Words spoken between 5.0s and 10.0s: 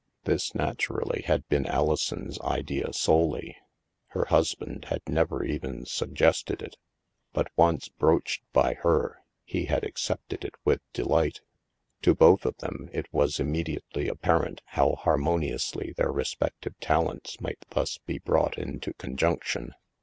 never even suggested it. But, once broached by her, he had